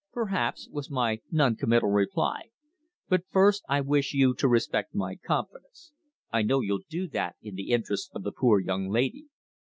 "Perhaps," 0.11 0.67
was 0.71 0.89
my 0.89 1.19
non 1.29 1.55
committal 1.55 1.91
reply. 1.91 2.49
"But 3.07 3.23
first, 3.29 3.63
I 3.69 3.81
wish 3.81 4.15
you 4.15 4.33
to 4.33 4.47
respect 4.47 4.95
my 4.95 5.13
confidence. 5.17 5.93
I 6.31 6.41
know 6.41 6.59
you'll 6.61 6.85
do 6.89 7.07
that 7.09 7.35
in 7.43 7.53
the 7.53 7.69
interests 7.69 8.09
of 8.11 8.23
the 8.23 8.31
poor 8.31 8.59
young 8.59 8.89
lady." 8.89 9.27